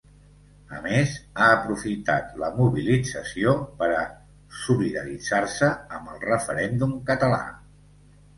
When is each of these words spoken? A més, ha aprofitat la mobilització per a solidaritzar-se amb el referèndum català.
A 0.75 0.77
més, 0.83 1.11
ha 1.43 1.49
aprofitat 1.57 2.31
la 2.43 2.49
mobilització 2.55 3.53
per 3.83 3.91
a 3.99 4.01
solidaritzar-se 4.63 5.71
amb 5.99 6.11
el 6.15 6.19
referèndum 6.25 6.99
català. 7.13 7.41